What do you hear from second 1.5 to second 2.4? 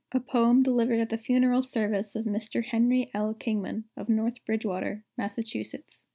service of